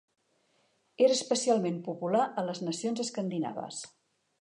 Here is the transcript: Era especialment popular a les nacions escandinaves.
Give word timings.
Era 1.09 1.15
especialment 1.17 1.79
popular 1.89 2.25
a 2.43 2.47
les 2.51 2.65
nacions 2.71 3.07
escandinaves. 3.09 3.89